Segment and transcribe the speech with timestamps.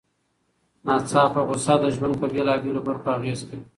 [0.85, 3.63] ناڅاپه غوسه د ژوند په بېلابېلو برخو اغېز کوي.